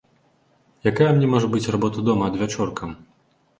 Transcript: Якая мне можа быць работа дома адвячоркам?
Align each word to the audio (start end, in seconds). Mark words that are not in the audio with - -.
Якая 0.91 1.09
мне 1.17 1.29
можа 1.35 1.47
быць 1.53 1.71
работа 1.77 2.07
дома 2.11 2.23
адвячоркам? 2.35 2.99